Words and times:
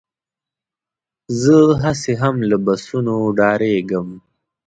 زه 1.41 1.57
هسې 1.83 2.13
هم 2.21 2.35
له 2.49 2.57
بسونو 2.65 3.15
ډارېږم. 3.37 4.07